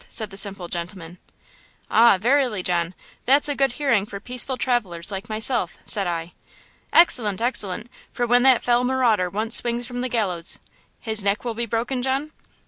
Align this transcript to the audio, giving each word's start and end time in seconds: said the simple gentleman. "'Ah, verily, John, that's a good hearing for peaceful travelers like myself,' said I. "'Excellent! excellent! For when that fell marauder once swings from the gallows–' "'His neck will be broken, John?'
said 0.09 0.31
the 0.31 0.35
simple 0.35 0.67
gentleman. 0.67 1.19
"'Ah, 1.91 2.17
verily, 2.19 2.63
John, 2.63 2.95
that's 3.25 3.47
a 3.47 3.53
good 3.53 3.73
hearing 3.73 4.03
for 4.07 4.19
peaceful 4.19 4.57
travelers 4.57 5.11
like 5.11 5.29
myself,' 5.29 5.77
said 5.85 6.07
I. 6.07 6.33
"'Excellent! 6.91 7.39
excellent! 7.39 7.87
For 8.11 8.25
when 8.25 8.41
that 8.41 8.63
fell 8.63 8.83
marauder 8.83 9.29
once 9.29 9.57
swings 9.57 9.85
from 9.85 10.01
the 10.01 10.09
gallows–' 10.09 10.57
"'His 11.01 11.23
neck 11.23 11.45
will 11.45 11.53
be 11.53 11.67
broken, 11.67 12.01
John?' 12.01 12.31